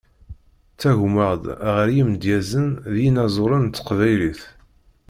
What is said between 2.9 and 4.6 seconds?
d yinaẓuren n Teqbaylit.